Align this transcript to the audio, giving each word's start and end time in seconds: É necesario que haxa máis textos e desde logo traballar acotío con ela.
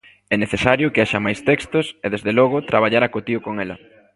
É 0.33 0.35
necesario 0.43 0.91
que 0.93 1.01
haxa 1.03 1.23
máis 1.25 1.39
textos 1.49 1.85
e 2.05 2.07
desde 2.13 2.31
logo 2.39 2.65
traballar 2.71 3.03
acotío 3.03 3.39
con 3.45 3.55
ela. 3.63 3.75